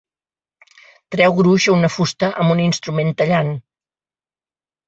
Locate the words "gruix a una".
1.41-1.91